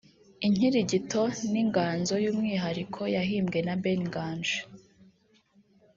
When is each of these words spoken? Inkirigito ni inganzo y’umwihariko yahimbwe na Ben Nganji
Inkirigito 0.47 1.21
ni 1.51 1.59
inganzo 1.63 2.13
y’umwihariko 2.23 3.01
yahimbwe 3.15 3.59
na 3.67 3.73
Ben 3.81 4.01
Nganji 4.07 4.57